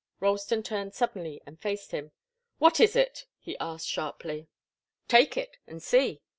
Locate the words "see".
5.79-6.23